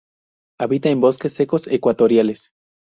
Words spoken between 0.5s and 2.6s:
Habita en bosques secos ecuatoriales.